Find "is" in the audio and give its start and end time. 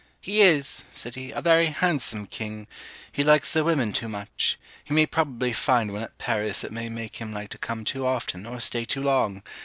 0.41-0.83